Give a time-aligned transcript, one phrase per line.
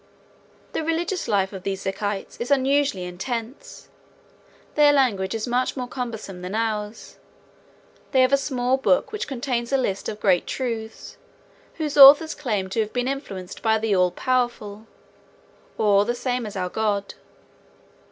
[0.73, 3.87] The religious life of these Zikites is unusually intense.
[4.73, 7.19] Their language is much more cumbersome than ours.
[8.11, 11.17] They have a small book which contains a list of great truths
[11.75, 14.87] whose authors claim to have been influenced by the All Powerful,
[15.77, 17.13] or the same as our God.